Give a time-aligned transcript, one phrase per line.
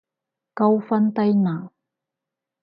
[0.55, 1.69] 高分低能